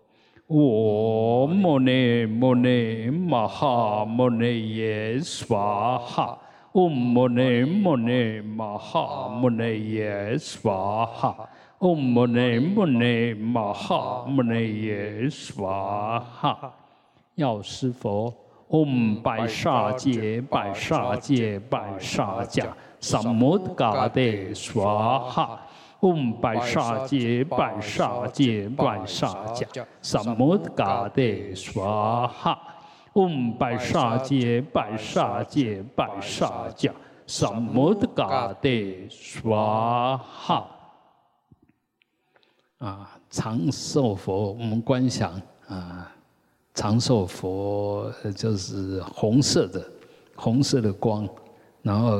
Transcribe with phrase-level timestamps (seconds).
[0.47, 5.57] 唵摩尼摩尼玛哈摩尼耶娑
[5.99, 6.37] 哈，
[6.73, 11.47] 唵摩尼摩尼玛哈摩尼耶娑哈，
[17.35, 18.33] 药师佛。
[18.69, 22.67] Om 百沙界百沙界百沙界
[22.99, 25.61] 萨摩嘎德娑哈。
[25.99, 29.67] Om 百沙界百沙界百沙界
[30.01, 31.21] 萨摩嘎德
[31.53, 32.59] 娑哈。
[33.13, 36.91] Om 百沙界百沙界百沙界
[37.27, 38.69] 萨摩嘎德
[39.09, 40.67] 娑哈。
[42.79, 46.11] 啊，长寿佛，我们观想啊。
[46.73, 49.87] 长寿佛就是红色的，
[50.35, 51.29] 红色的光，
[51.83, 52.19] 然后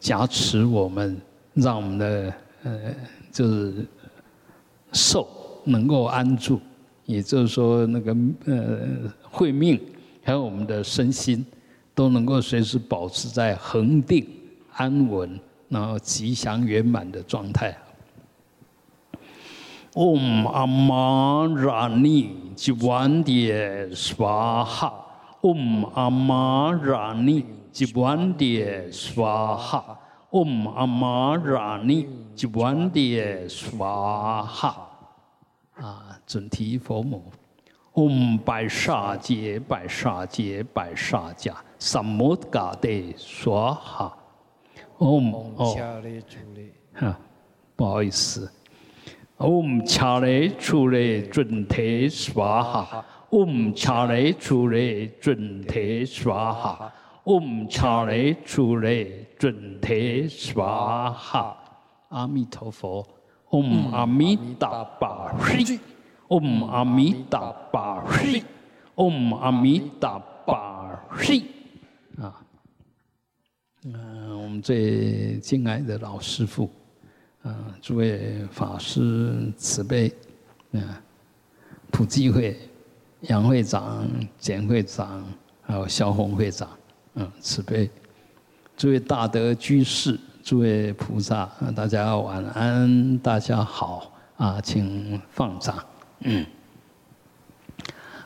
[0.00, 1.20] 加持我们，
[1.52, 2.94] 让我们的呃
[3.30, 3.86] 就是
[4.90, 5.28] 寿
[5.64, 6.58] 能够安住，
[7.04, 9.78] 也就是说那个呃慧命，
[10.24, 11.44] 还有我们的身心
[11.94, 14.26] 都能够随时保持在恒定
[14.72, 17.76] 安稳，然后吉祥圆满的状态。
[19.92, 24.90] Om Amarani Jivandye Swaha
[25.40, 29.96] Om Amarani Jivandye Swaha
[30.30, 34.74] Om Amarani Jivandye Swaha
[35.76, 37.30] 啊，准提佛母
[37.94, 45.76] ，Om 百沙界百沙界百沙界，Samudga de Swaha，Om 哦，
[46.92, 47.18] 哈，
[47.74, 48.50] 不好意思。
[49.36, 56.92] Om 恰雷出雷准提娑哈，Om 恰雷出雷准提娑哈
[57.24, 61.56] ，Om 恰雷出雷准提娑哈。
[62.10, 63.04] 阿弥陀佛
[63.50, 65.80] ，Om 阿弥达巴悉
[66.28, 68.44] ，Om 阿弥达巴悉
[68.94, 71.46] ，Om 阿弥达巴悉。
[72.20, 72.40] 啊，
[73.84, 76.70] 嗯，我们最敬爱的老师傅。
[77.42, 80.10] 啊，诸位法师慈悲，
[80.72, 80.80] 啊，
[81.90, 82.58] 普济会
[83.20, 85.22] 杨会长、简会长，
[85.60, 86.66] 还有萧红会长，
[87.16, 87.90] 嗯，慈悲，
[88.78, 95.84] 诸位大德居士，诸位菩萨，大家晚安，大家好，啊，请放掌，
[96.26, 96.46] 嗯，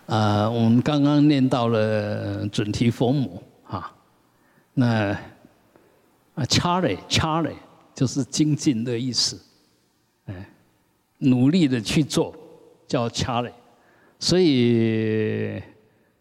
[0.07, 3.93] 啊，我们刚刚念到了准提佛母，啊，
[4.73, 5.11] 那
[6.37, 7.57] 啊，，charlie charlie，
[7.93, 9.37] 就是精进的意思，
[10.27, 10.49] 哎，
[11.19, 12.33] 努力的去做
[12.87, 13.51] 叫 charlie，，
[14.21, 15.61] 所以，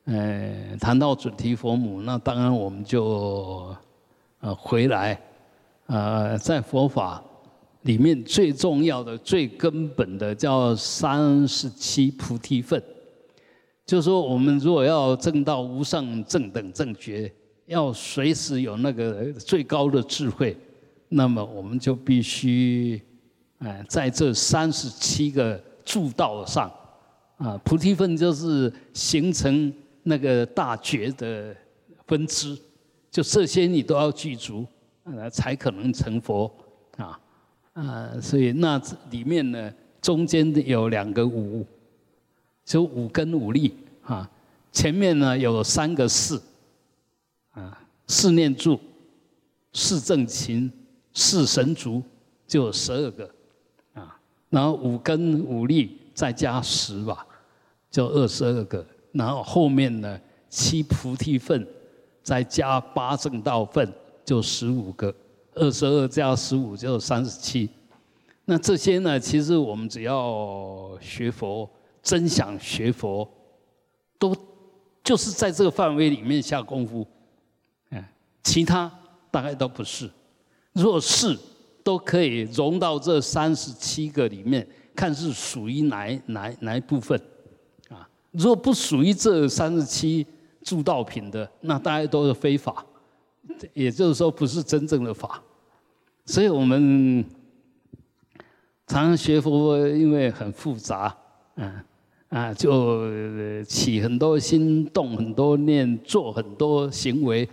[0.05, 3.75] 呃，谈到准提佛母，那当然我们就
[4.39, 5.21] 呃回来，
[5.85, 7.23] 呃，在佛法
[7.87, 12.81] 里面最重要的、最根本的叫三十七菩提分，
[13.83, 17.33] 就是说我们如果要证到无上正等正觉。
[17.67, 20.55] 要随时有那个最高的智慧，
[21.09, 23.01] 那么我们就必须，
[23.57, 26.71] 哎，在这三十七个助道上，
[27.35, 29.73] 啊，菩提分就是形成
[30.03, 31.53] 那个大觉的
[32.05, 32.57] 分支，
[33.11, 34.65] 就这些你都要具足，
[35.03, 36.49] 呃，才可能成佛，
[36.95, 37.19] 啊，
[37.77, 38.81] 啊，所以那
[39.11, 39.71] 里面呢，
[40.01, 41.65] 中间有两个五，
[42.65, 44.29] 就五根五力，啊，
[44.71, 46.41] 前面呢有三个四。
[47.53, 47.75] 啊，
[48.05, 48.79] 四念住，
[49.73, 50.71] 四正勤，
[51.11, 52.03] 四神足，
[52.45, 53.27] 就有十二个，
[53.95, 54.19] 啊，
[54.51, 57.25] 然后五根五力再加十吧，
[57.89, 61.67] 就二十二个，然后后面呢七菩提分，
[62.21, 63.91] 再加八正道分，
[64.23, 65.11] 就十五个，
[65.57, 67.69] 二十二加十五就三十七。
[68.45, 71.69] 那这些呢，其实我们只要学佛，
[72.01, 73.29] 真想学佛，
[74.17, 74.35] 都
[75.03, 77.05] 就是在这个范围里面下功夫。
[78.43, 78.89] 其他
[79.29, 80.09] 大概都不是，
[80.71, 81.37] 若是
[81.83, 84.65] 都可以融到这三十七个里面，
[84.95, 87.21] 看是属于哪哪哪一部分，
[87.89, 90.25] 啊，若不属于这三十七
[90.63, 92.85] 助道品的，那大家都是非法，
[93.73, 95.43] 也就是说不是真正的法。
[96.27, 97.23] 所以我们
[98.85, 101.15] 常常学佛，因为很复杂，
[101.55, 101.71] 嗯
[102.27, 107.47] 啊，就起很多心，动很多念，做很多行为。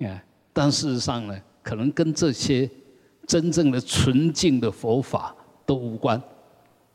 [0.00, 0.20] 啊，
[0.52, 2.68] 但事实上呢，可能跟这些
[3.24, 5.32] 真正的纯净的佛法
[5.64, 6.20] 都无关，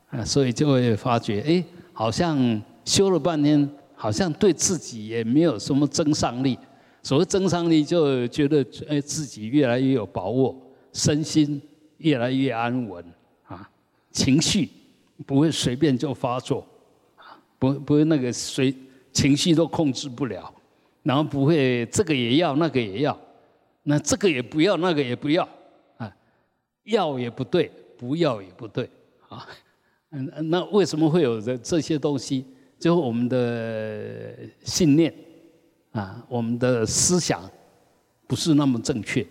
[0.09, 1.63] 啊，所以就会发觉，哎，
[1.93, 6.59] 好像修了半天，好像对自己也没有什么增上力。
[7.01, 10.53] 所谓增上力，就觉得哎自己越来越有把握，
[10.97, 11.61] 身心
[11.97, 13.05] 越来越安稳，
[13.45, 13.69] 啊，
[14.11, 14.67] 情绪
[15.27, 16.65] 不会随便就发作，
[17.15, 18.75] 啊，不不会那个随
[19.13, 20.51] 情绪都控制不了。
[21.03, 23.17] 然后不会，这个也要，那个也要，
[23.83, 25.47] 那这个也不要，那个也不要，
[25.97, 26.13] 啊，
[26.83, 28.89] 要也不对，不要也不对，
[29.29, 29.47] 啊，
[30.09, 32.43] 嗯，那为什么会有这这些东西？
[32.79, 35.13] 就我们的信念，
[35.91, 37.49] 啊，我们的思想
[38.27, 39.25] 不是那么正确，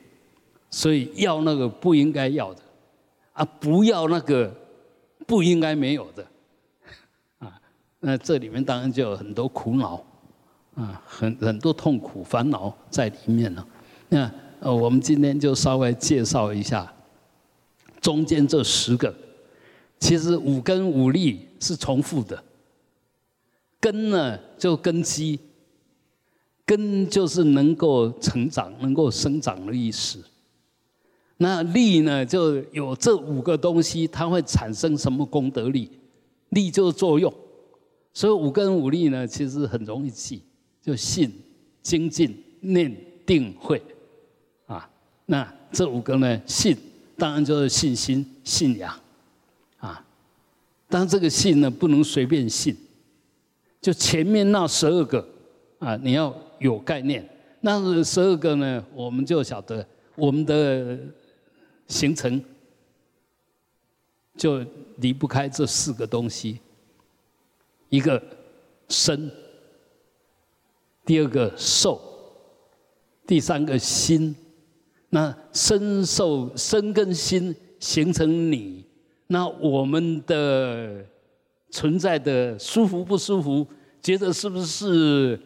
[0.76, 2.60] 所以要那个不应该要的，
[3.32, 4.54] 啊，不要那个
[5.26, 6.26] 不应该没有的，
[7.38, 7.58] 啊，
[8.00, 10.04] 那这里面当然就有很多苦恼。
[10.74, 13.66] 啊，很很多痛苦烦恼在里面呢。
[14.10, 14.30] 那
[14.60, 16.92] 呃，我们今天就稍微介绍一下
[17.98, 19.14] 中间这十个。
[19.98, 22.44] 其实五根五力是重复的，
[23.80, 25.40] 根呢就根基，
[26.66, 30.22] 根就是能够成长、能够生长的意思。
[31.38, 35.90] 那力呢，就有这五个东西，它会产生什么功德力？
[36.50, 37.32] 力就是作用。
[38.12, 40.42] 所以五根五力呢，其实很容易记。
[40.82, 41.32] 就信、
[41.82, 42.96] 精进、念、
[43.26, 43.82] 定、慧，
[44.66, 44.88] 啊，
[45.24, 46.40] 那这五个呢？
[46.46, 46.76] 信
[47.18, 48.94] 当然就是信心、信仰，
[49.78, 50.00] 啊，
[50.88, 52.76] 但这个信呢，不能随便信。
[53.80, 55.26] 就前面那十二个，
[55.80, 57.28] 啊，你要有概念。
[57.62, 60.96] 那十二个呢，我们就晓得我们的
[61.88, 62.42] 形成
[64.36, 64.64] 就
[64.96, 66.60] 离不开这四个东西，
[67.88, 68.22] 一个
[68.88, 69.30] 身。
[71.04, 72.00] 第二个受，
[73.24, 74.34] 第三个心，
[75.10, 78.84] 那身受身跟心形成你，
[79.28, 81.06] 那我们的
[81.70, 83.64] 存在的舒服不舒服，
[84.02, 85.40] 觉得是不是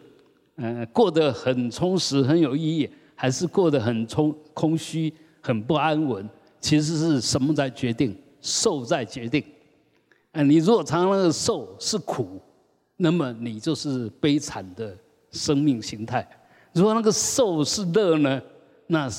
[0.55, 6.29] 嗯过得很充实很有意义，还是过得很充空虚很不安稳？
[6.59, 8.17] 其实是什么在决定？
[8.41, 9.43] 受在决定。
[10.31, 12.39] 嗯，你如果常常那个受是苦，
[12.97, 14.97] 那么你就是悲惨的。
[15.33, 16.27] 生命形态，
[16.73, 18.41] 如果那个受是乐呢，
[18.87, 19.09] 那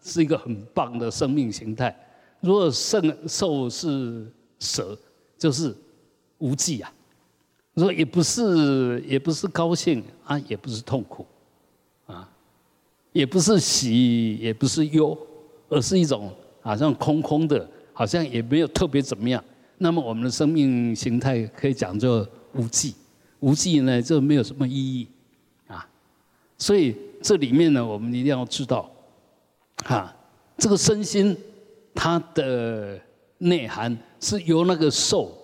[0.00, 1.92] 是一个很棒的生命形态；
[2.38, 4.96] 如果胜受是舍，
[5.36, 5.74] 就是
[6.38, 6.92] 无忌啊。
[7.74, 11.26] 如果也不是，也不是高兴啊，也不是痛苦，
[12.06, 12.30] 啊，
[13.10, 15.18] 也不是喜，也不是忧，
[15.68, 19.42] 而是一种好像空空的，好像也没有特别怎么样。
[19.78, 22.94] 那么我们的生命形态可以讲作无际，
[23.40, 25.06] 无际呢就没有什么意义
[25.66, 25.86] 啊。
[26.56, 28.90] 所以这里面呢，我们一定要知道，
[29.84, 30.14] 哈，
[30.56, 31.36] 这个身心
[31.94, 32.98] 它的
[33.38, 35.36] 内涵是由那个受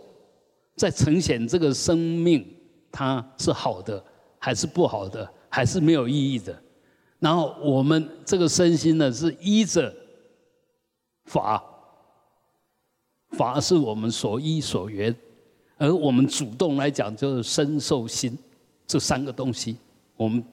[0.76, 2.46] 在呈现这个生命，
[2.90, 4.02] 它是好的
[4.38, 6.58] 还是不好的，还是没有意义的。
[7.18, 9.94] 然后我们这个身心呢，是依着
[11.24, 11.62] 法，
[13.30, 15.14] 法是我们所依所缘，
[15.78, 18.36] 而我们主动来讲就是身受心
[18.86, 19.76] 这三个东西，
[20.16, 20.44] 我们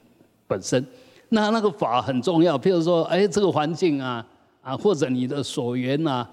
[0.46, 0.84] 本身
[1.28, 2.58] 那那个法很重要。
[2.58, 4.26] 譬如说，哎，这个环境啊，
[4.62, 6.26] 啊，或者你的所缘呐，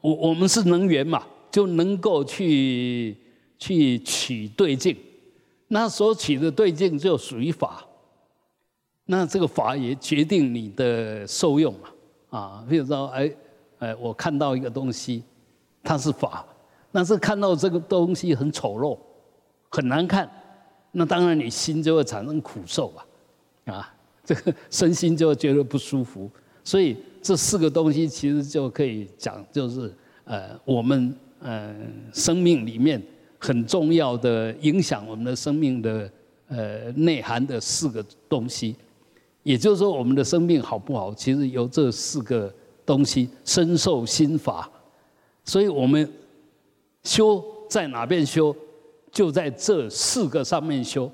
[0.00, 3.16] 我我们是能缘嘛，就能够去
[3.58, 4.96] 去取对境，
[5.68, 7.82] 那所取的对境就属于法。
[9.06, 11.88] 那这个法也决定你的受用嘛，
[12.30, 13.30] 啊，比如说，哎，
[13.78, 15.22] 哎，我看到一个东西，
[15.82, 16.44] 它是法，
[16.90, 18.98] 但是看到这个东西很丑陋，
[19.68, 20.30] 很难看，
[20.92, 23.06] 那当然你心就会产生苦受吧，
[23.66, 26.30] 啊，这 个身心就会觉得不舒服。
[26.64, 29.92] 所以这四个东西其实就可以讲，就是
[30.24, 31.74] 呃，我们呃
[32.12, 33.00] 生命里面
[33.38, 36.10] 很重要的影响我们的生命的
[36.48, 38.74] 呃内涵的四个东西。
[39.44, 42.52] 也就是说，我们的生命好不好，其实由这四个
[42.86, 44.70] 东西身受心法。
[45.44, 46.10] 所以我们
[47.02, 48.56] 修在哪边修，
[49.12, 51.10] 就在这四个上面修。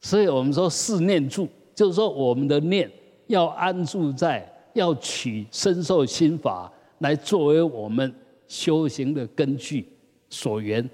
[0.00, 2.90] 所以我们说四念住，就是说我们的念
[3.28, 8.14] 要安住在，要取身受心法来作为我们
[8.46, 9.88] 修行的根据
[10.28, 10.88] 所缘。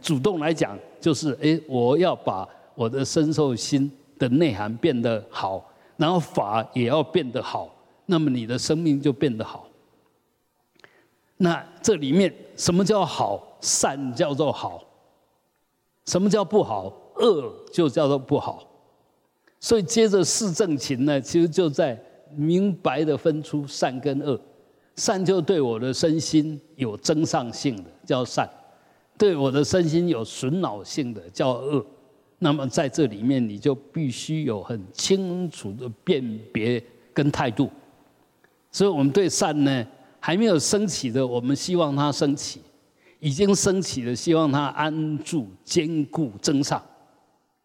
[0.00, 5.70] 主动来讲，就是哎，我要把我的身受心的内涵变得好。
[5.96, 7.73] 然后法也要变得好，
[8.06, 9.68] 那么你的生命就变得好。
[11.36, 13.56] 那这里面什么叫好？
[13.60, 14.84] 善叫做好。
[16.06, 16.92] 什么叫不好？
[17.16, 18.68] 恶就叫做不好。
[19.58, 21.98] 所以接着四正勤呢，其实就在
[22.36, 24.38] 明白的分出善跟恶。
[24.96, 28.48] 善就对我的身心有增上性的叫善，
[29.18, 31.84] 对我的身心有损恼性的叫恶。
[32.38, 36.82] 那么在这里面，你就必须有很清楚的辨别
[37.12, 37.70] 跟态度。
[38.74, 39.86] 所以我们对善呢，
[40.18, 42.58] 还没有升起的，我们希望它升起；
[43.20, 46.82] 已经升起的，希望它安住、坚固、增上。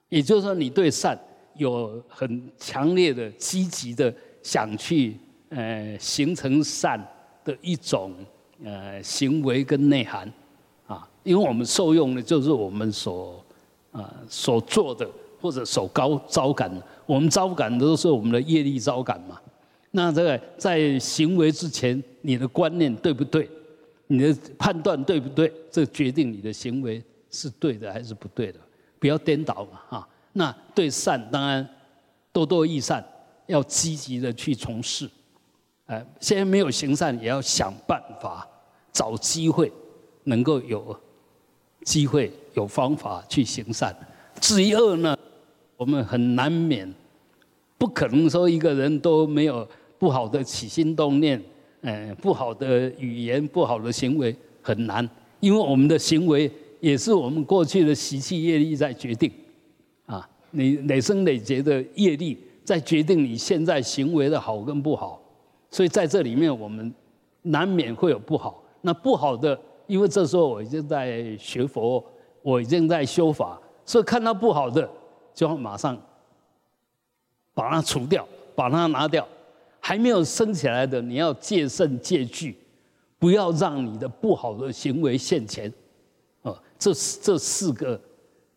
[0.10, 1.20] 也就是说，你对善
[1.56, 4.13] 有很强烈的、积极的
[4.44, 5.18] 想去
[5.50, 7.04] 呃形成善
[7.44, 8.13] 的一种
[8.63, 10.32] 呃行为跟内涵
[10.86, 13.44] 啊，因为我们受用的，就是我们所。
[13.92, 15.10] 啊，所做的
[15.42, 16.72] 或者所高招感，
[17.08, 19.42] 我们招感都是我们的业力招感嘛。
[19.91, 23.50] 那这个在行为之前，你的观念对不对？
[24.08, 25.51] 你的判断对不对？
[25.72, 28.60] 这决定你的行为是对的还是不对的。
[29.00, 30.08] 不要颠倒嘛，哈。
[30.34, 31.67] 那对善当然
[32.31, 33.03] 多多益善，
[33.48, 35.10] 要积极的去从事。
[35.86, 38.48] 哎，现在没有行善，也要想办法
[38.91, 39.72] 找机会，
[40.24, 41.00] 能够有
[41.84, 42.31] 机会。
[42.55, 43.96] 有方法去行善，
[44.41, 45.17] 至于恶呢，
[45.77, 46.93] 我们很难免，
[47.77, 49.65] 不可能说一个人都没有
[50.00, 51.39] 不好的起心动念，
[51.82, 55.08] 呃，不好的语言、不好的行为很难，
[55.39, 59.32] 因为我们的行为也是我们过去的习气业力在决定，
[60.08, 65.22] 啊，你累生累劫的业力在决定你现在行为的好跟不好，
[65.70, 66.91] 所以在这里面我们
[67.44, 72.03] 难免会有不好，那不好的，因为这时候我已经在学佛。
[72.41, 74.89] 我已经在修法，所以看到不好的，
[75.34, 75.96] 就要马上
[77.53, 78.25] 把它除掉，
[78.56, 79.27] 把它拿掉。
[79.80, 82.56] 还没有升起来的，你要戒慎戒惧，
[83.18, 85.72] 不要让你的不好的行为现前。
[86.42, 88.00] 哦，这这四个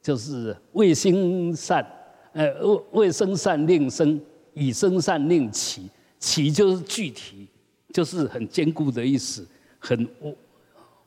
[0.00, 1.86] 就是未心善，
[2.32, 4.20] 呃，未未生善令生，
[4.54, 5.88] 以生善令起，
[6.18, 7.48] 起就是具体，
[7.92, 9.46] 就是很坚固的意思，
[9.78, 10.08] 很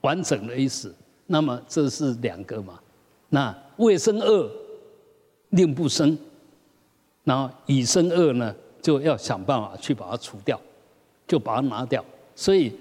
[0.01, 0.93] 完整的意思。
[1.27, 2.79] 那么这是两个嘛？
[3.29, 4.49] 那未生恶
[5.49, 6.17] 令不生，
[7.23, 10.61] 然后已生恶呢，就要想办法去把它除掉，
[11.27, 12.05] 就把它拿掉。
[12.35, 12.71] 所以，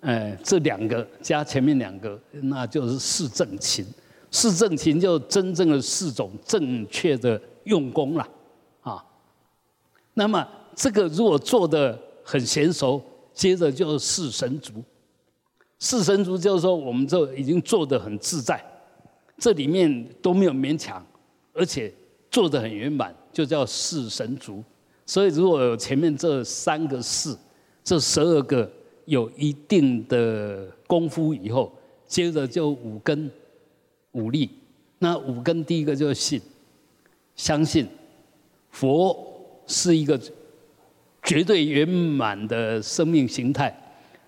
[0.00, 3.84] 呃，这两个加前面两个，那就是四正勤。
[4.30, 8.26] 四正勤就真正的四种正确的用功了
[8.80, 9.04] 啊。
[10.14, 13.02] 那么这个如果做的很娴熟，
[13.34, 14.82] 接着就是四神足。
[15.78, 18.58] 四神足就是说，我们这已经做得很自在，
[19.36, 21.04] 这里面都没有勉强，
[21.52, 21.92] 而且
[22.30, 24.64] 做得很圆满，就叫四神足。
[25.04, 27.38] 所以，如果有前面这三个四，
[27.82, 28.70] 这十二个
[29.04, 31.72] 有一定的功夫以后，
[32.06, 33.30] 接着就五根、
[34.12, 34.48] 五力。
[34.98, 36.40] 那五根第一个就是信，
[37.34, 37.86] 相信
[38.70, 39.16] 佛
[39.66, 40.18] 是一个
[41.24, 43.76] 绝对圆满的生命形态。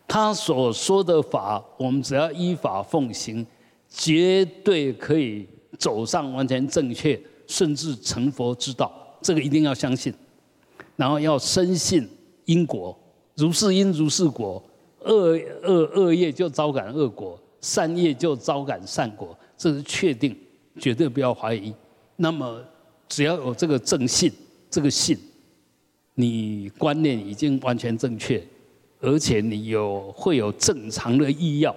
[0.09, 3.47] 他所说的法，我们只要依法奉行，
[3.88, 5.47] 绝对可以
[5.78, 8.93] 走上完全正确，甚至成佛之道。
[9.23, 10.12] 这个一定要相信，
[10.97, 12.09] 然后要深信
[12.45, 12.97] 因果，
[13.37, 14.63] 如是因如是果，
[15.01, 20.37] 恶恶恶业就招感恶果，善业就招感善果，这是确定，
[20.79, 21.75] 绝对不要怀疑。
[22.17, 22.61] 那么
[23.09, 24.33] 只要有这个正信，
[24.71, 25.19] 这个信，
[26.15, 28.43] 你观念已经完全正确。
[29.01, 31.77] 而且你有会有正常的意要，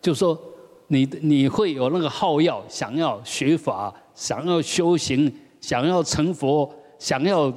[0.00, 0.40] 就说
[0.86, 5.30] 你你会有那个好要，想要学法，想要修行，
[5.60, 7.52] 想要成佛，想要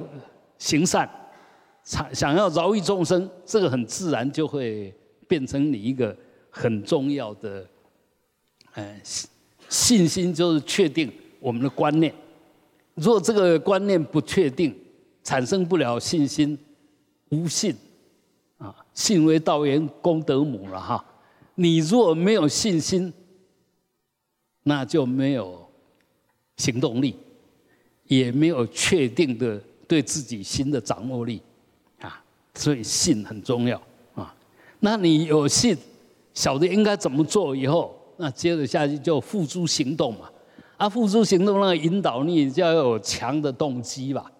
[0.58, 1.08] 行善，
[1.82, 4.92] 想想要饶益众生，这个很自然就会
[5.26, 6.14] 变成你一个
[6.50, 7.66] 很重要的，
[8.72, 9.00] 哎，
[9.68, 11.10] 信心就是确定
[11.40, 12.12] 我们的观念。
[12.94, 14.76] 如果这个观念不确定，
[15.22, 16.58] 产生不了信心，
[17.28, 17.74] 无信
[18.56, 18.74] 啊。
[18.92, 21.04] 信为道源，功德母了哈。
[21.54, 23.12] 你若没有信心，
[24.64, 25.68] 那就没有
[26.56, 27.14] 行动力，
[28.04, 31.42] 也没有确定的对自己心的掌握力
[32.00, 32.22] 啊。
[32.54, 33.80] 所以信很重要
[34.14, 34.32] 啊。
[34.78, 35.76] 那你有信，
[36.32, 40.30] 晓得应该怎么做以后，那接着下去就付诸行动嘛。
[40.76, 44.30] 啊，付诸行动那个引导力就要有强的动机吧，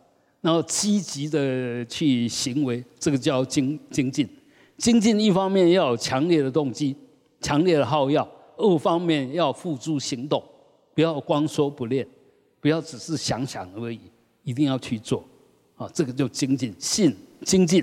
[0.41, 4.29] 然后积极的去行为，这个叫精精进。
[4.77, 6.95] 精进一方面要有强烈的动机、
[7.41, 8.23] 强烈的好要；
[8.57, 10.41] 二方面要付诸行动，
[10.95, 12.07] 不要光说不练，
[12.61, 13.99] 不要只是想想而已，
[14.45, 15.25] 一定要去做。
[15.79, 17.17] 啊，这个就精进，信
[17.47, 17.83] 精进。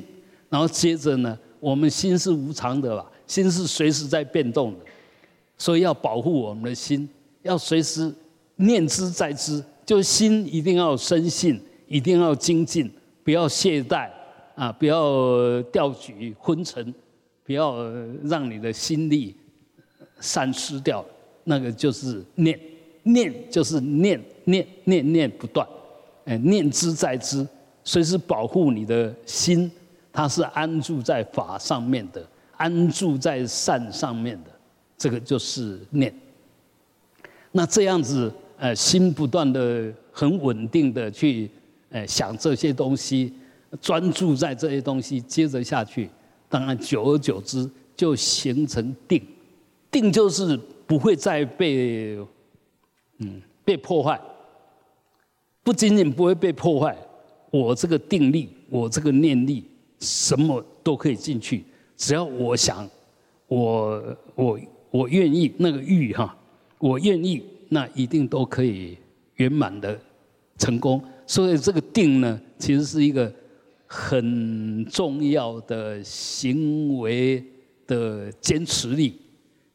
[0.49, 4.79] 然后接着呢，我们心是无常的吧，心是随时在变动的，
[5.57, 7.09] 所以要保护我们的心，
[7.41, 8.13] 要随时
[8.57, 12.91] 念之在之，就心一定要深信，一定要精进，
[13.23, 14.07] 不要懈怠。
[14.55, 16.95] 啊，不要掉举昏沉，
[17.43, 17.75] 不要
[18.23, 19.35] 让你的心力
[20.21, 21.05] 散失掉，
[21.43, 22.57] 那个就是念，
[23.03, 25.67] 念就是念念念念不断，
[26.23, 27.45] 哎，念之在之，
[27.85, 29.71] 随时保护你的心，
[30.11, 34.51] 它是安住在法上面的，安住在善上面的，
[34.97, 36.13] 这个就是念。
[37.53, 41.49] 那这样子，呃，心不断的很稳定的去，
[41.89, 43.33] 呃，想这些东西。
[43.81, 46.09] 专注在这些东西，接着下去，
[46.47, 49.21] 当然久而久之就形成定。
[49.91, 52.17] 定就是不会再被，
[53.17, 54.17] 嗯，被破坏。
[55.61, 56.95] 不仅仅不会被破坏，
[57.57, 59.63] 我这个定力，我这个念力，
[59.99, 61.63] 什么都可以进去。
[61.95, 62.89] 只要我想，
[63.47, 64.59] 我我
[64.91, 66.35] 我愿意，那个欲哈，
[66.79, 68.97] 我愿意，那一定都可以
[69.35, 69.97] 圆满的
[70.57, 71.01] 成功。
[71.25, 73.31] 所以这个定呢，其实是一个。
[73.87, 77.41] 很重要的行为
[77.85, 79.13] 的坚持力，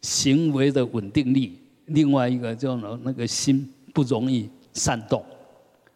[0.02, 1.56] 行为的稳定力。
[1.86, 5.24] 另外一个就那个心不容易煽动，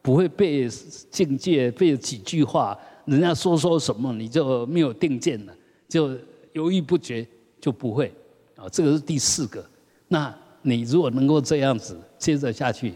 [0.05, 5.57] 不会被境界被几句话人家说说什么你就没有定见了，
[5.89, 6.15] 就
[6.53, 7.27] 犹豫不决
[7.59, 8.13] 就不会
[8.55, 8.69] 啊。
[8.69, 9.65] 这个是第四个。
[10.09, 12.95] 那你如果能够这样子接着下去，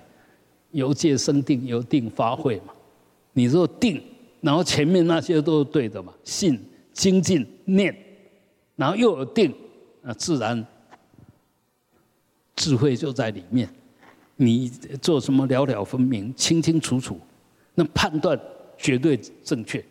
[0.73, 2.75] 由戒生定，由定发慧嘛。
[3.33, 4.03] 你若定。
[4.43, 6.61] 然后前面那些都是对的嘛，信、
[6.93, 7.93] 精进、念，
[8.77, 9.53] 然后又有定，
[10.03, 10.65] 那自然
[12.55, 13.69] 智慧就在里面。
[14.41, 14.69] 你
[15.03, 17.21] 做什么了了分明、清清楚楚，
[17.75, 18.41] 那判断
[18.77, 19.85] 绝对正确，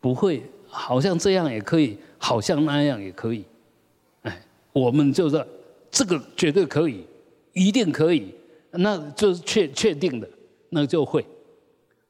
[0.00, 3.44] 不会好像这样也可以，好像那样也可以。
[4.22, 5.46] 哎，我们就是
[5.88, 7.06] 这个绝对可以，
[7.52, 8.34] 一定可以，
[8.72, 10.28] 那就是确确定的，
[10.70, 11.24] 那就会。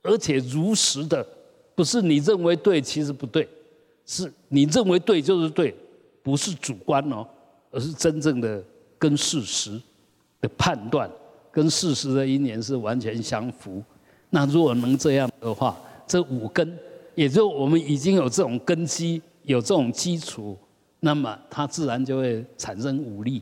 [0.02, 1.26] 而且如实的，
[1.74, 3.46] 不是你认为对，其实不对，
[4.06, 5.74] 是你认为对就是对，
[6.22, 7.26] 不是主观哦，
[7.70, 8.64] 而是真正的
[8.98, 9.78] 跟事实
[10.40, 11.10] 的判断，
[11.54, 13.80] 跟事实的因缘是完全相符。
[14.30, 16.76] 那如果能这样的话，这五根，
[17.14, 20.58] 也就我们已经有这种根基，有这种基础，
[20.98, 23.40] 那么它自然就会产生武力。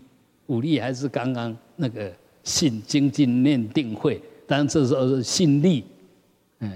[0.49, 2.13] 武力还是刚刚那个
[2.45, 5.85] 信、精进、念、定、慧，当然这时候是信力。
[6.59, 6.71] 嗯，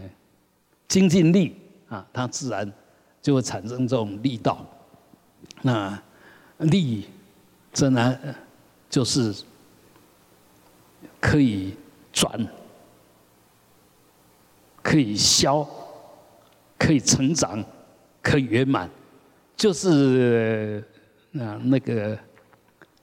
[0.88, 1.54] 精进力
[1.88, 2.72] 啊，它自然
[3.20, 4.64] 就会产生这种力道。
[5.60, 6.02] 那
[6.58, 7.04] 力，
[7.72, 8.34] 自然
[8.88, 9.34] 就是
[11.26, 11.74] 可以
[12.12, 12.46] 转，
[14.80, 15.66] 可以消，
[16.78, 17.64] 可以成长，
[18.22, 18.88] 可以圆满，
[19.56, 20.84] 就是
[21.34, 22.16] 啊那个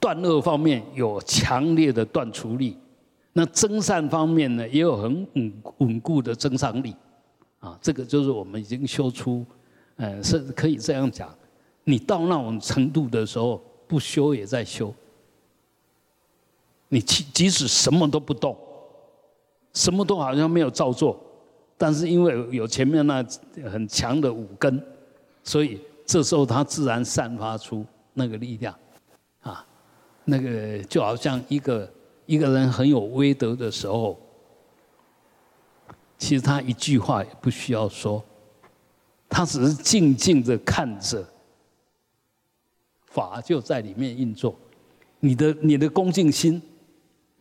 [0.00, 2.78] 断恶方面有强烈的断除力。
[3.34, 6.96] 那增善方面呢，也有很稳稳固的增上力，
[7.60, 9.44] 啊，这个就是我们已经修出
[9.96, 11.28] 嗯，是可以这样讲。
[11.84, 14.94] 你到那种程度的时候，不修也在修。
[16.94, 18.56] 你即即使什么都不动，
[19.72, 21.20] 什么都好像没有照做，
[21.76, 23.20] 但是因为有前面那
[23.64, 24.80] 很强的五根，
[25.42, 28.72] 所以这时候它自然散发出那个力量，
[29.40, 29.66] 啊，
[30.24, 31.90] 那个就好像一个
[32.26, 34.16] 一个人很有威德的时候，
[36.16, 38.22] 其实他一句话也不需要说，
[39.28, 41.26] 他只是静静的看着。
[43.06, 44.54] 法就在里面运作，
[45.18, 46.60] 你的你的恭敬心，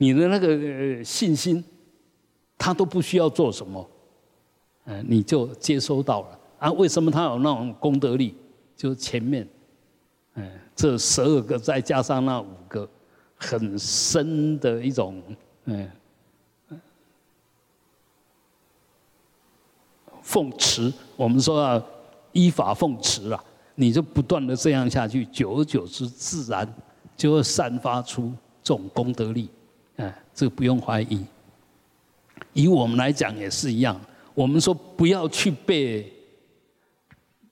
[0.03, 1.63] 你的那个信心，
[2.57, 3.89] 他都不需要做什么，
[4.83, 6.69] 嗯，你就接收到了啊？
[6.73, 8.35] 为什么他有那种功德力？
[8.75, 9.47] 就前面，
[10.33, 12.85] 嗯，这十二个再加上那五个，
[13.37, 15.23] 很深的一种，
[15.63, 15.89] 嗯，
[20.21, 20.91] 奉持。
[21.15, 21.81] 我们说啊，
[22.33, 23.41] 依法奉持啊。
[23.75, 26.67] 你就不断的这样下去，久而久之，自然
[27.15, 29.49] 就会散发出这种功德力，
[30.33, 31.25] 这个不用怀疑。
[32.53, 33.99] 以我们来讲也是一样，
[34.33, 36.11] 我们说不要去被，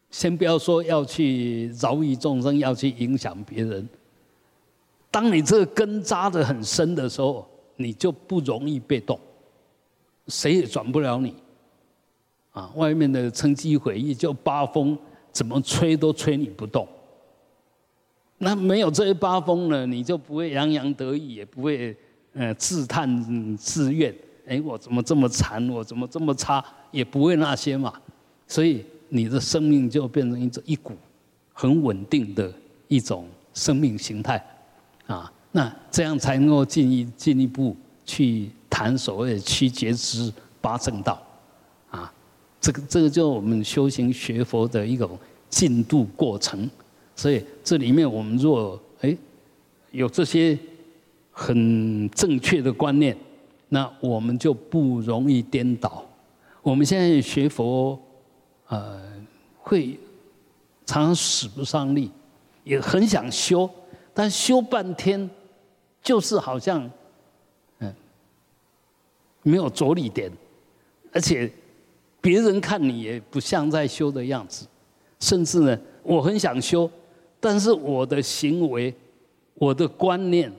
[0.10, 3.88] 先不要说要去饶益众生，要去影响别人。
[5.10, 9.20] 当你这个根扎的很深的时候，你就不容易被动，
[10.28, 11.36] 谁也转不了你。
[12.52, 14.98] 啊，外面的趁机会议就八风。
[15.34, 16.86] 怎么吹都吹你不动，
[18.40, 21.96] 那没有这些八风呢，你就不会洋洋得意，也不会
[22.34, 24.14] 呃自叹自怨。
[24.48, 25.68] 哎，我怎么这么惨？
[25.70, 26.64] 我怎么这么差？
[26.92, 27.94] 也不会那些嘛。
[28.48, 30.94] 所以你的生命就变成一种一股
[31.54, 32.54] 很稳定的
[32.88, 34.44] 一种生命形态
[35.08, 35.32] 啊。
[35.52, 41.22] 那这样才能够进一进一步去谈所谓的七觉之八正道
[41.90, 42.12] 啊。
[42.60, 45.18] 这个这个就我们修行学佛的一种
[45.50, 46.70] 进度过程，
[47.16, 49.16] 所以这里面我们若哎
[49.92, 50.58] 有这些
[51.42, 53.18] 很正确的观念，
[53.70, 56.06] 那我们就不容易颠倒。
[56.62, 58.00] 我们现在学佛，
[58.68, 59.02] 呃，
[59.58, 59.98] 会
[60.86, 62.12] 常常使不上力，
[62.64, 63.68] 也很想修，
[64.14, 65.28] 但修半天
[66.04, 66.88] 就是好像
[67.80, 67.92] 嗯
[69.42, 70.32] 没有着力点，
[71.12, 71.52] 而且。
[72.24, 74.68] 别人看你也不像在修的样子，
[75.20, 76.88] 甚至呢，我很想修，
[77.40, 78.94] 但是我的行为、
[79.56, 80.54] 我的观念，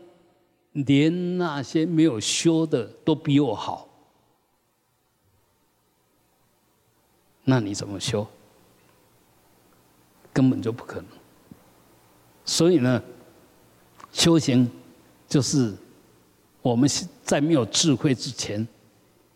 [0.73, 3.89] 连那些没有修的都比我好，
[7.45, 8.27] 那你怎么修？
[10.33, 11.07] 根本就不可能。
[12.45, 13.03] 所以呢，
[14.13, 14.71] 修行
[15.29, 15.75] 就是
[16.61, 16.89] 我们
[17.23, 18.67] 在没有智慧之前。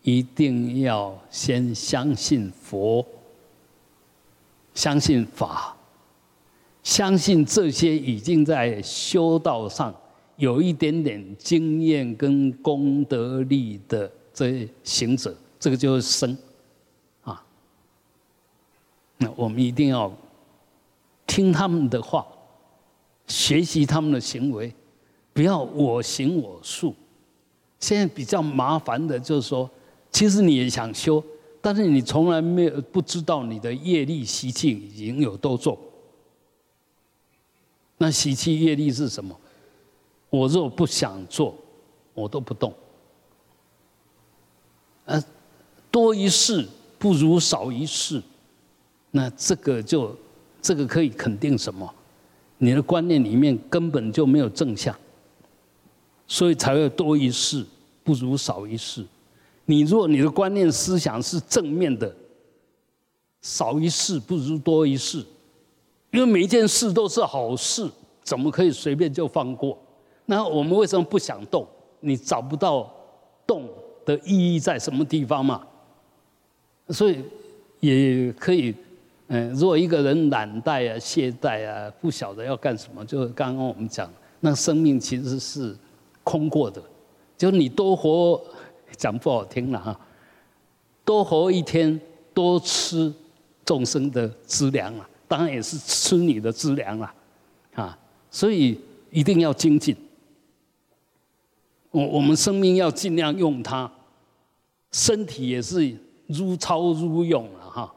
[0.02, 3.04] 一定要先相信佛，
[4.72, 5.76] 相信法，
[6.84, 9.92] 相信这些已经在修道上
[10.36, 16.36] 有一点点经验跟功德力的这行者，这个就是生
[17.22, 17.44] 啊。
[19.18, 20.12] 那我们一定要
[21.26, 22.26] 听他们的话，
[23.26, 24.72] 学习他们的行为，
[25.32, 26.94] 不要我行我素。
[27.80, 29.68] 现在比较麻烦的就是说。
[30.12, 31.22] 其实你也想修，
[31.60, 35.78] 但是你从来没有不知道你的业力习气已经有多重。
[37.98, 39.38] 那习气业力是什么？
[40.36, 41.54] 我若不想做，
[42.12, 42.72] 我都不动。
[45.06, 45.22] 呃，
[45.90, 46.66] 多一事
[46.98, 48.22] 不如少一事，
[49.12, 50.14] 那这个就
[50.60, 51.90] 这个可以肯定什么？
[52.58, 54.94] 你的观念里面根本就没有正向，
[56.26, 57.64] 所以才会多一事
[58.04, 59.06] 不如少一事。
[59.64, 62.14] 你若你的观念思想是正面的，
[63.40, 65.24] 少一事不如多一事，
[66.10, 67.90] 因为每一件事都是好事，
[68.22, 69.78] 怎么可以随便就放过？
[70.26, 71.66] 那我们为什么不想动？
[72.00, 72.92] 你找不到
[73.46, 73.68] 动
[74.04, 75.66] 的意义在什么地方嘛？
[76.90, 77.24] 所以
[77.80, 78.74] 也可以，
[79.28, 84.08] 嗯，如果一个人懒怠啊、懈怠啊，不晓得要干什么，就刚刚我们讲，
[84.40, 85.74] 那生命其实是
[86.22, 86.82] 空过的，
[87.38, 88.40] 就你多活。
[88.96, 90.00] 讲不好听了哈，
[91.04, 92.00] 多活一天，
[92.32, 93.12] 多吃
[93.62, 97.14] 众生的资粮啊，当然也是吃你的资粮啊，
[97.74, 97.98] 啊，
[98.30, 99.94] 所以一定要精进。
[101.96, 103.90] 我我们生命要尽量用它，
[104.92, 107.90] 身体也是如操如用了哈，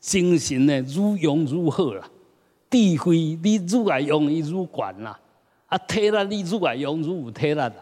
[0.00, 2.10] 精神呢如用如鹤了，
[2.68, 5.16] 智慧你如来用伊如管啦，
[5.66, 7.72] 啊体力你如来用如有体力啦，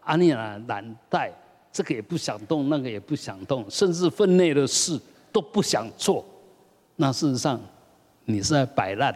[0.00, 1.32] 啊你啊难带。
[1.72, 5.00] 这个也不想动，那个也不想动，甚至分内的事
[5.32, 6.24] 都不想做。
[6.94, 7.60] 那事实上，
[8.26, 9.12] 你是在摆烂。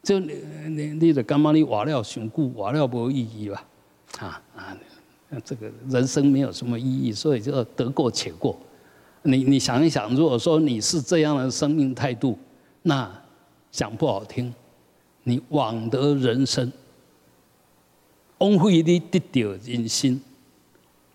[0.00, 0.32] 就你
[0.68, 1.50] 你你的干嘛？
[1.50, 3.64] 你挖料雄固，挖料没意义吧？
[4.20, 4.76] 啊啊，
[5.44, 8.58] 这个人生没有什么意义，所以就得过且过。
[9.22, 12.38] 你你想一想，如果说你是这样的生命态度，
[12.82, 13.10] 那
[13.70, 14.52] 讲不好听，
[15.24, 16.72] 你枉得人生，
[18.38, 20.20] 枉费你得到人心，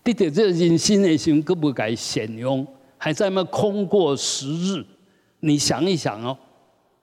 [0.04, 4.84] 得到这人心的时候，可不该显用，还在那空过时日。
[5.40, 6.38] 你想一想哦。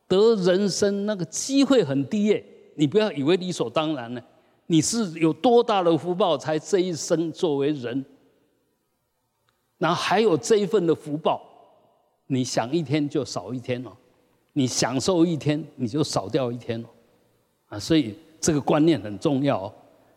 [0.06, 2.46] 得人生那个机会很低耶，
[2.76, 4.22] 你不要以为理所当然呢。
[4.68, 8.04] 你是有多大的福报才这一生作为人，
[9.78, 11.42] 然后还有这一份的福报，
[12.28, 13.92] 你想一天就少一天了，
[14.54, 16.90] 你享受一天你就少掉一天了，
[17.68, 19.74] 啊，所以这个观念很重要哦。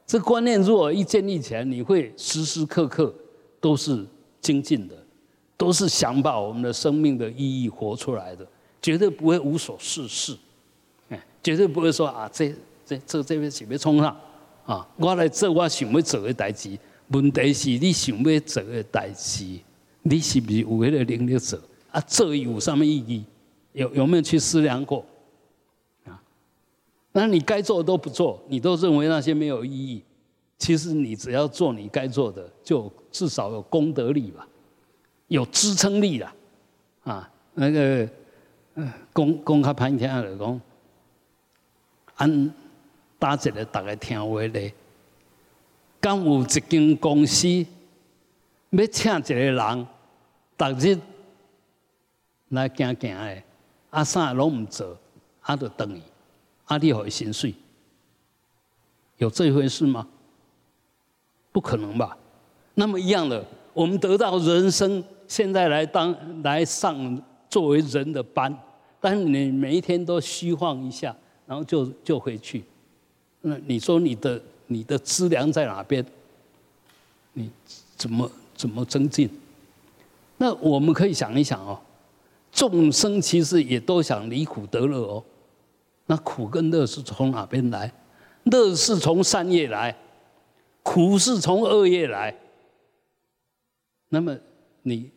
[0.06, 3.12] 这观念如果一建立起来，你会时时刻刻
[3.60, 4.06] 都是
[4.40, 4.94] 精进的，
[5.56, 8.46] 都是想把我们的生命的意义活出来的。
[8.80, 10.36] 绝对不会无所事事，
[11.08, 12.54] 哎，绝对不会说啊，这
[12.84, 14.16] 这这这边想要冲上，
[14.66, 16.78] 啊，我来做我想要做的代志。
[17.08, 19.44] 问题是你想要做的代志，
[20.02, 21.58] 你是不是有那个能力做？
[21.90, 23.24] 啊，做有什么意义？
[23.72, 25.04] 有有没有去思量过？
[26.04, 26.20] 啊，
[27.12, 30.02] 那你该做的都不做，你都认为那些没有意义。
[30.58, 34.46] 其实你只要做你该做的，就至少有功德力吧，
[35.28, 36.34] 有支撑力了，
[37.04, 38.08] 啊，那个。
[39.14, 40.60] 讲讲较歹听就讲，
[42.16, 42.54] 按
[43.18, 44.72] 打一个大家听话咧。
[46.00, 47.48] 敢有一间公司
[48.70, 49.86] 要请一个人，
[50.56, 50.98] 逐日
[52.50, 53.42] 来行行的，
[53.90, 54.96] 啊啥拢毋做，
[55.40, 56.00] 啊就等于，
[56.66, 57.54] 啊你互伊薪水，
[59.16, 60.06] 有这回事吗？
[61.50, 62.16] 不可能吧？
[62.74, 68.56] 那么一样的，我们得到人生，现在来当来上作为人的班。
[69.00, 72.62] 但是你每一天都虚晃一下，然后就就回去，
[73.48, 76.04] 那你说你的你的资粮在哪边？
[77.34, 77.48] 你
[77.96, 79.30] 怎么怎么增进？
[80.38, 81.78] 那我们可以想一想哦，
[82.50, 85.22] 众生其实也都想离苦得乐哦。
[86.06, 87.92] 那苦跟乐是从哪边来？
[88.44, 89.96] 乐是从善业来，
[90.82, 92.36] 苦是从恶业来。
[94.08, 94.36] 那么
[94.82, 95.08] 你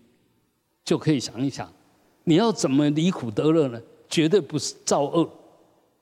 [0.86, 1.72] 就可以想一想。
[2.26, 3.82] 你要怎么离苦得乐呢？
[4.08, 5.28] 绝对不是造恶，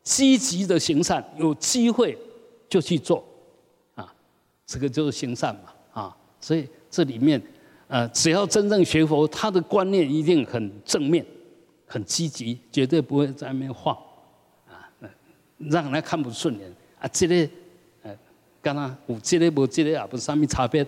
[0.08, 2.18] 积极的行善，有机会
[2.70, 3.22] 就去做，
[3.94, 4.14] 啊，
[4.66, 7.42] 这个就是行善嘛，啊，所以这里面，
[7.90, 11.26] 呃，只要真正学佛，他的观念一定很正面，
[11.86, 13.94] 很积极，绝对不会在那边晃，
[14.66, 14.88] 啊，
[15.58, 17.36] 让人看不顺眼啊，这个，
[18.04, 18.18] 呃，
[18.62, 20.88] 刚刚有这个无这个也不是什么差别，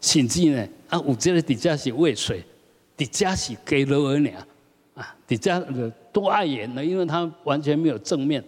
[0.00, 2.44] 甚至呢，啊，有这个底下是渭水，
[2.96, 4.32] 底下是给了而已。
[4.94, 5.58] 啊，底下
[6.12, 8.44] 多碍眼呢，因为他完全没有正面，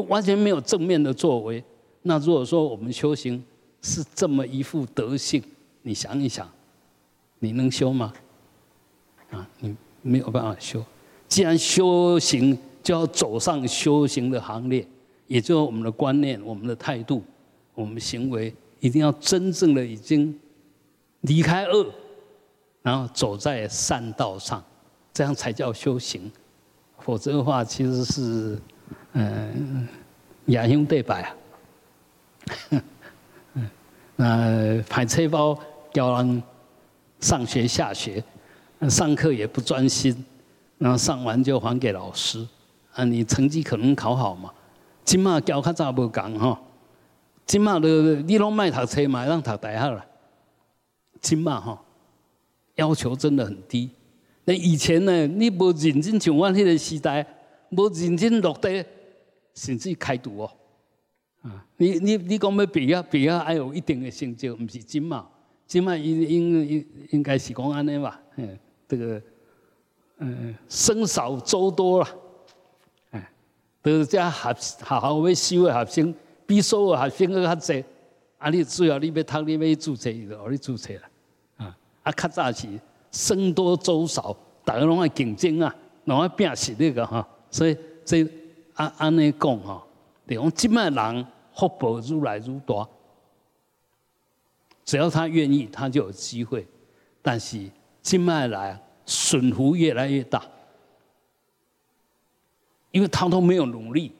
[0.00, 1.62] 完全没有正面的作为。
[2.02, 3.42] 那如果说我们修行
[3.80, 5.42] 是这么一副德性，
[5.82, 6.50] 你想一想，
[7.38, 8.12] 你能修吗？
[9.30, 10.84] 啊，你没有办法修。
[11.28, 14.86] 既然修行就要走上修行的行列，
[15.26, 17.22] 也就是我们的观念、我们的态度、
[17.74, 20.38] 我们行为，一定要真正的已经
[21.22, 21.86] 离开恶，
[22.82, 24.62] 然后走在善道上。
[25.14, 26.32] 这样才叫修行，
[26.98, 28.58] 否则的话，其实是，
[29.12, 29.86] 嗯，
[30.46, 31.36] 亚兄对白啊，
[32.70, 32.82] 嗯，
[34.16, 35.58] 那，排车包
[35.92, 36.42] 教人
[37.20, 38.22] 上学下学，
[38.88, 40.24] 上课也不专心，
[40.78, 42.46] 然后上完就还给老师，
[42.94, 44.50] 啊，你成绩可能考好嘛？
[45.04, 46.60] 今嘛教较早无讲哈，
[47.44, 47.88] 今嘛的
[48.22, 50.04] 你拢卖读册嘛，让读大学了，
[51.20, 51.82] 今嘛哈，
[52.76, 53.90] 要求真的很低。
[54.44, 57.26] 那以前呢，你无认真像我迄个时代，
[57.70, 58.84] 无认真落地，
[59.54, 60.50] 甚至开除哦。
[61.42, 65.26] 啊，你你你讲要毕业，毕业还有一定的成就，唔是真嘛？
[65.66, 68.20] 真嘛应应应应该是讲安尼吧？
[68.36, 69.22] 嗯，这个
[70.18, 72.08] 嗯，生少粥多啦，
[73.10, 73.32] 哎，
[73.82, 76.14] 都只学好好要修的学生，
[76.46, 77.84] 比所有学生个较济。
[78.38, 81.02] 啊，你主要你要读，你要注册，就互你注册啦。
[81.56, 82.68] 啊，啊，较早是。
[83.10, 84.34] 生多粥少，
[84.64, 85.74] 大家拢爱竞争啊，
[86.06, 87.28] 拢爱拼实力个哈。
[87.50, 88.24] 所以这
[88.82, 89.82] 安安尼讲哈，
[90.26, 92.88] 等讲今麦人福报愈来愈大，
[94.84, 96.66] 只要他愿意，他就有机会。
[97.20, 100.44] 但是今麦来损福越来越大，
[102.90, 104.12] 因为他都没有努力，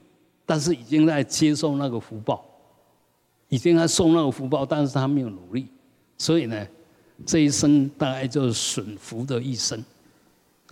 [0.45, 2.45] 但是已经在接受那个福报，
[3.49, 5.67] 已经在受那个福报，但是他没有努力，
[6.17, 6.67] 所以呢。
[7.27, 9.81] 这一生大概就是损福的一生，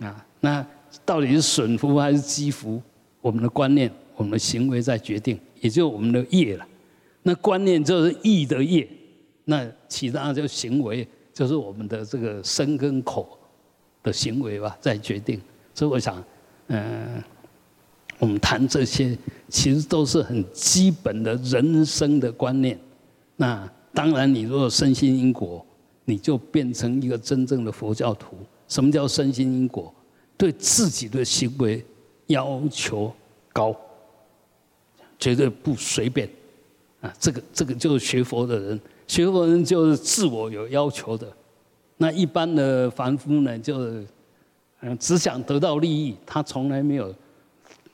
[0.00, 0.66] 啊，那
[1.04, 2.82] 到底是损福还是积福？
[3.22, 6.68] 我们的观念、我们的行为在决定，也就我们的业了。
[7.22, 8.86] 那观念就是意的业，
[9.44, 13.38] 那其他就行为就是我们的这个身跟口
[14.02, 15.40] 的行为吧，在决定。
[15.72, 16.22] 所以我想，
[16.66, 17.22] 嗯，
[18.18, 19.16] 我们谈这些
[19.48, 22.78] 其实都是很基本的人生的观念。
[23.36, 25.64] 那当然，你如果身心因果，
[26.04, 28.36] 你就变成一个真正的佛教徒。
[28.66, 29.94] 什么叫身心因果？
[30.36, 31.84] 对自己的行为
[32.32, 33.12] 要求
[33.52, 33.74] 高，
[35.18, 36.28] 绝对不随便。
[37.00, 41.26] 啊，这个这个就是学佛的人，学佛人就是自我有要求的。
[41.96, 43.76] 那一般的凡夫呢，就
[44.80, 47.12] 嗯只想得到利益，他从来没有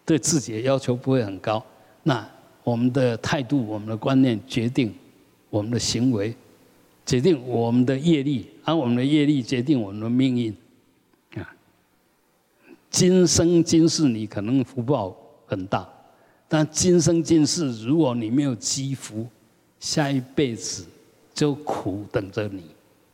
[0.05, 1.65] 对自己的要求不会很高。
[2.03, 2.27] 那
[2.65, 4.95] 我们的态度、我们的观念决定
[5.49, 6.35] 我们的行为，
[7.07, 10.55] 决定我们的业力，而我们的业力决定我们的命运。
[12.91, 15.15] 今生今世你可能福报
[15.47, 15.87] 很大，
[16.49, 19.27] 但今生今世如果你没有积福，
[19.79, 20.87] 下一辈子
[21.35, 22.63] 就苦等着你，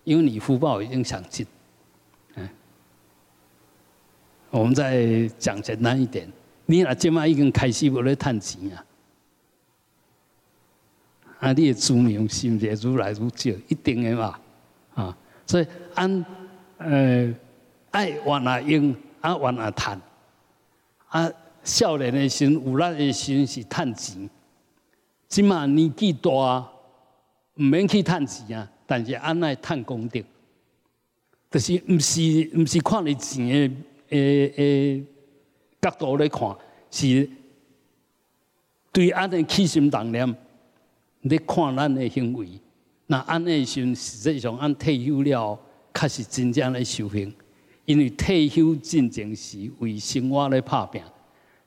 [0.04, 1.44] 因为你福报已经享尽。
[2.36, 2.48] 嗯，
[4.50, 6.28] 我们再讲简单一点，
[6.66, 8.86] 你若今麦已经开始无咧趁钱啊，
[11.40, 13.50] 啊，你的资命是不是愈来愈少？
[13.68, 14.38] 一定的嘛，
[14.94, 16.24] 啊，所以按
[16.78, 17.34] 呃
[17.90, 18.94] 爱往哪用？
[19.24, 19.98] 啊，玩啊赚，
[21.08, 21.32] 啊，
[21.62, 24.28] 少年的时有力的时是趁钱。
[25.26, 26.30] 即嘛年纪大，
[27.54, 30.20] 唔免去趁钱啊，但是安奈趁功德，
[31.50, 32.20] 就是唔是
[32.54, 33.74] 唔是看你钱的
[34.10, 35.04] 诶诶
[35.80, 36.54] 角度来看，
[36.90, 37.26] 是
[38.92, 40.36] 对安尼起心动念，
[41.22, 42.46] 你看咱的行为，
[43.06, 45.58] 那安尼时实际上安退休了，
[45.94, 47.34] 确实真正来修行。
[47.86, 51.02] 因为退休进前是为生活来拍拼，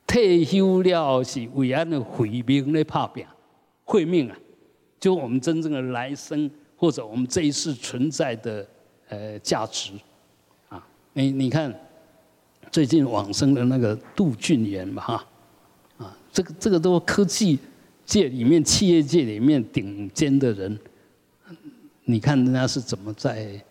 [0.08, 3.24] 退休了是为俺的慧命来拍拼，
[3.84, 4.36] 慧命啊，
[5.00, 8.68] 就我们真正的来生或者我们这一世存在的
[9.10, 9.92] 呃价值
[10.70, 10.84] 啊。
[11.14, 11.72] 你你看
[12.72, 15.28] 最近往生的那个杜俊元嘛哈
[15.98, 17.60] 啊，这个这个都科技
[18.06, 20.80] 界里面、企业界里面顶尖的人，
[22.06, 23.64] 你看人家是怎么在。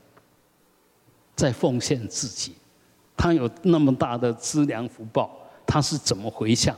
[1.37, 2.55] 在奉献自己，
[3.15, 5.31] 他有那么大的资粮福报，
[5.67, 6.75] 他是怎么回向？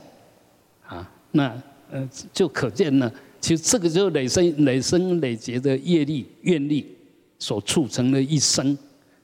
[0.85, 3.09] 啊，那呃就可见呢。
[3.39, 6.93] 其实这个就是累生累生累劫的业力愿力
[7.39, 8.77] 所促成的一生。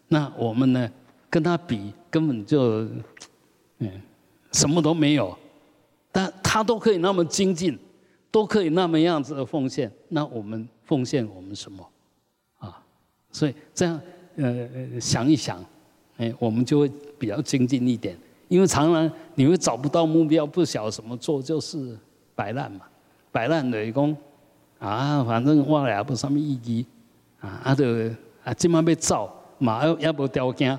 [0.08, 0.90] 那我们呢，
[1.30, 2.88] 跟他比根本就
[3.80, 4.02] 嗯
[4.54, 5.38] 什么都没有，
[6.14, 7.78] 但他都可以那么精进，
[8.32, 9.92] 都可以那么样子的奉献。
[10.08, 11.86] 那我们奉献我们什么？
[12.60, 12.82] 啊，
[13.32, 14.00] 所以这样。
[14.38, 15.64] 呃，想一想，
[16.18, 18.18] 哎，我们就会比较精进一点，
[18.50, 21.98] 因为常常你会找不到目标，不晓得怎么做，就是
[22.36, 22.82] 摆烂嘛。
[23.32, 24.18] 摆烂的讲
[24.80, 26.86] 啊，反正我也不什么意义
[27.40, 27.86] 啊，啊，就
[28.44, 30.78] 啊，今晚要走嘛，也无条件，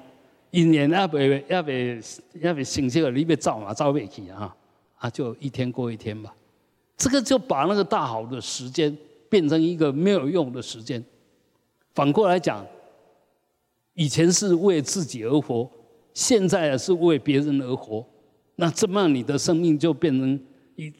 [0.50, 2.00] 一年也未也未
[2.34, 4.54] 也未成绩了，你要走嘛，走不去啊，
[4.98, 6.34] 啊，就一天过一天吧。
[6.96, 8.94] 这个就把那个大好的时间
[9.30, 11.02] 变成一个没有用的时间。
[11.94, 12.62] 反过来讲。
[13.96, 15.68] 以前是为自己而活，
[16.12, 18.06] 现在是为别人而活，
[18.54, 20.38] 那这么你的生命就变成
[20.76, 20.92] 一，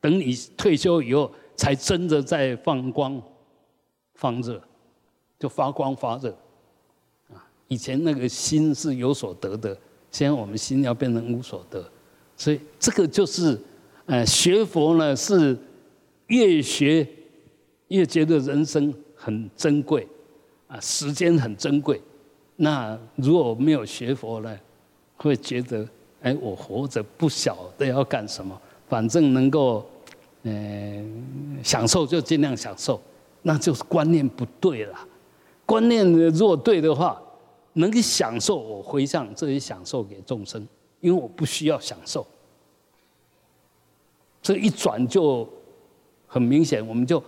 [0.00, 3.22] 等你退休以后才真的在放光、
[4.14, 4.62] 放热，
[5.38, 6.30] 就发光发热，
[7.32, 7.46] 啊！
[7.68, 9.78] 以前那个心是有所得的，
[10.10, 11.86] 现在我们心要变成无所得，
[12.34, 13.60] 所以这个就是，
[14.06, 15.54] 呃，学佛呢是
[16.28, 17.06] 越学
[17.88, 20.08] 越觉得人生很珍贵。
[20.74, 22.00] 啊，时间很珍贵。
[22.56, 24.58] 那如果没有学佛呢，
[25.16, 25.88] 会觉得，
[26.20, 29.88] 哎，我活着不晓得要干什么，反正能够，
[30.42, 33.00] 嗯，享受就尽量享受，
[33.42, 34.98] 那就是观念不对了。
[35.64, 37.22] 观念如果对的话，
[37.74, 40.66] 能够享受，我回向这些享受给众生，
[41.00, 42.26] 因为我不需要享受。
[44.42, 45.48] 这一转就
[46.26, 47.22] 很明显，我们就。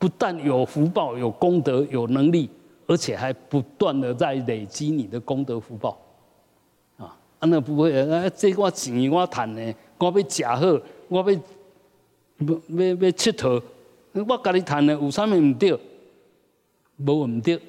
[0.00, 2.48] 不但有福报、有功德、有能力，
[2.86, 6.00] 而且还不断的在累积你的功德福报，
[6.96, 10.58] 啊，啊那不会啊，这我钱我赚的，我要吃好，
[11.08, 13.62] 我要要要要佚佗，
[14.14, 15.78] 我家己赚的有啥物唔对？
[16.96, 17.60] 无唔对，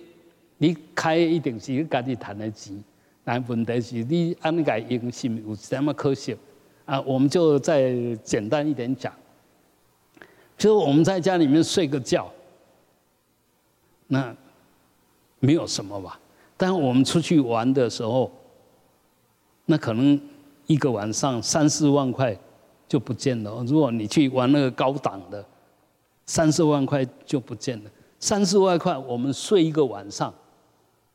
[0.57, 2.81] 你开一定是家己赚的钱，
[3.25, 6.37] 但问题是你安尼个用是有什么可惜？
[6.85, 9.13] 啊，我们就再简单一点讲。
[10.61, 12.31] 就是我们在家里面睡个觉，
[14.05, 14.31] 那
[15.39, 16.19] 没有什么吧。
[16.55, 18.31] 但我们出去玩的时候，
[19.65, 20.21] 那可能
[20.67, 22.37] 一个晚上三四万块
[22.87, 23.63] 就不见了。
[23.63, 25.43] 如果你去玩那个高档的，
[26.27, 27.89] 三四万块就不见了。
[28.19, 30.31] 三四万块，我们睡一个晚上，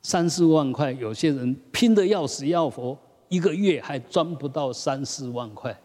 [0.02, 5.78] 三四万块，有些人拼得要死要活，一个月还赚不到三四万块。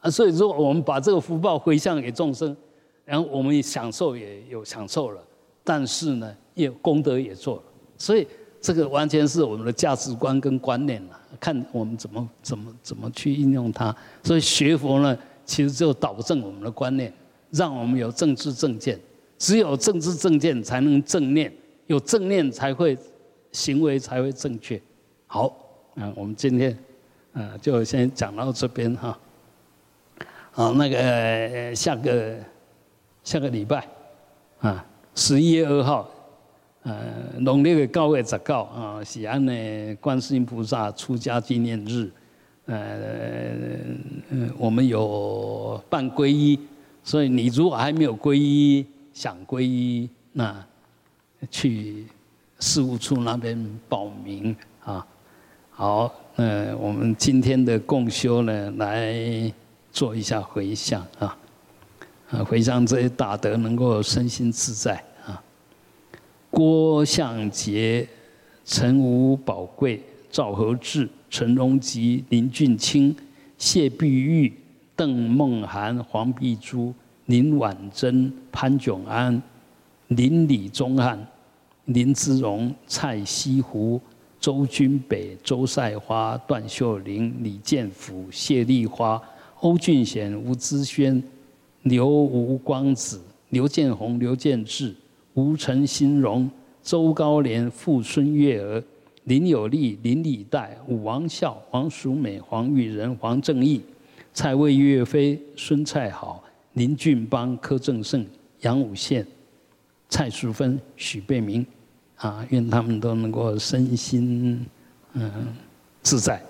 [0.00, 2.56] 啊，所以说我们把这个福报回向给众生，
[3.04, 5.20] 然后我们也享受也有享受了，
[5.64, 7.62] 但是呢，也功德也做了。
[7.96, 8.26] 所以
[8.60, 13.94] 这个完全是我们的价值观跟观念了，看我们怎么怎么怎么去应用它。
[14.22, 17.12] 所以学佛呢，其实就导正我们的观念，
[17.50, 19.00] 让我们有正知正见。
[19.38, 21.50] 只有正知正见，才能正念；
[21.88, 22.96] 有正念，才会
[23.52, 24.80] 行为才会正确。
[25.26, 25.54] 好，
[25.94, 26.76] 啊，我们今天，
[27.34, 29.18] 啊，就先讲到这边哈。
[30.56, 32.34] 啊，那个下个
[33.22, 33.86] 下个礼拜，
[34.60, 34.84] 啊，
[35.14, 36.08] 十一月二号，
[36.82, 36.94] 呃，
[37.38, 42.10] 农历的高月十九啊，是安的观世音菩萨出家纪念日，
[42.64, 42.82] 呃，
[44.58, 46.58] 我们有办皈依，
[47.04, 48.84] 所以你如果还没有皈依。
[49.16, 50.54] 想皈依，那
[51.50, 52.04] 去
[52.58, 54.54] 事务处那边报名
[54.84, 55.06] 啊。
[55.70, 59.50] 好，那我们今天的共修呢，来
[59.96, 61.34] 做一下回向啊。
[62.28, 65.42] 啊，回向这些大德能够身心自在啊。
[66.50, 68.06] 郭向杰、
[68.62, 73.16] 陈吴宝贵、赵和志、陈荣吉、林俊清、
[73.56, 74.52] 谢碧玉、
[74.94, 76.94] 邓梦涵、黄碧珠。
[77.26, 79.42] 林婉珍、潘炯安、
[80.06, 81.18] 林李宗汉、
[81.86, 84.00] 林之荣、蔡西湖、
[84.38, 89.20] 周君北、周赛花、段秀玲、李建福、谢丽花、
[89.60, 91.22] 欧俊贤、吴之轩、
[91.82, 94.94] 刘吴光子、刘建宏、刘建志、
[95.34, 96.50] 吴陈新荣、
[96.82, 98.82] 周高连、傅孙月娥、
[99.24, 103.80] 林有利、林礼代、武王孝、黄淑美、黄玉仁、黄正义、
[104.32, 106.42] 蔡魏岳飞、孙蔡好。
[106.74, 108.26] 林俊邦、柯正胜、
[108.60, 109.26] 杨武宪、
[110.10, 111.64] 蔡淑芬、许贝明，
[112.16, 114.62] 啊，愿他们都能够身心
[115.14, 115.32] 嗯
[116.02, 116.42] 自在，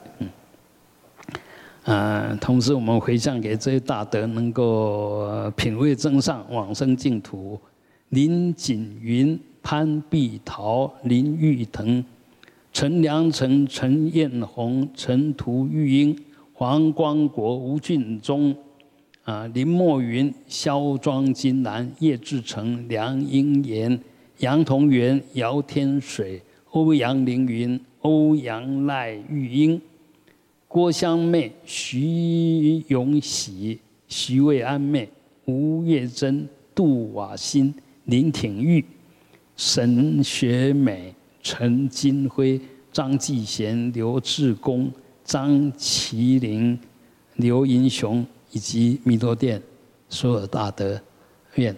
[1.89, 7.57] 嗯，同时我们回向给这些大德，能够品味增上，往生净土。
[8.09, 12.05] 林锦云、潘碧桃、林玉腾、
[12.72, 16.16] 陈良成、陈艳红、陈图玉英、
[16.53, 18.55] 黄光国、吴俊忠。
[19.22, 24.01] 啊，林墨云、肖庄金兰、叶志成、梁英言、
[24.39, 29.80] 杨同元、姚天水、欧阳凌云、欧阳赖玉英、
[30.77, 35.09] 郭香妹、徐永喜、徐卫安妹、
[35.47, 37.74] 吴月珍、杜瓦新、
[38.05, 38.85] 林挺玉、
[39.57, 42.61] 沈雪美、陈金辉、
[42.93, 44.93] 张继贤、刘志功、
[45.24, 46.79] 张麒麟、
[47.37, 48.22] 刘银雄。
[48.53, 49.61] 以及弥陀殿
[50.11, 51.01] 所有大德，
[51.55, 51.74] 愿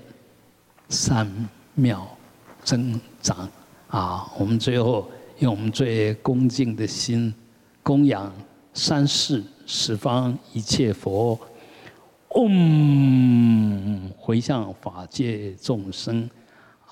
[0.88, 1.28] 三
[1.74, 2.06] 妙
[2.64, 3.48] 增长
[3.88, 4.30] 啊！
[4.38, 7.32] 我们最后用我们最恭敬的心
[7.82, 8.32] 供养
[8.80, 11.36] 三世十方一切佛，
[12.28, 16.30] 嗡，回向法界众生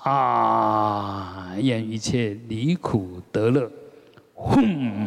[0.03, 1.55] 啊！
[1.57, 3.71] 愿一切离苦得乐，
[4.35, 5.05] 吽。